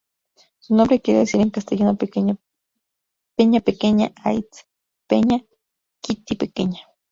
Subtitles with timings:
[0.57, 5.45] Su nombre quiere decir en castellano "peña pequeña" "aitz"=peña
[6.01, 6.87] "txiki"=pequeña.